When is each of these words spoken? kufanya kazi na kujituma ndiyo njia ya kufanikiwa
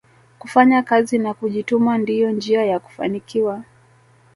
kufanya 0.39 0.83
kazi 0.83 1.17
na 1.17 1.33
kujituma 1.33 1.97
ndiyo 1.97 2.31
njia 2.31 2.65
ya 2.65 2.79
kufanikiwa 2.79 3.63